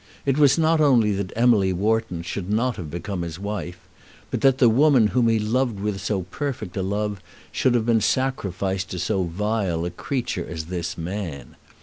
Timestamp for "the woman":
4.57-5.09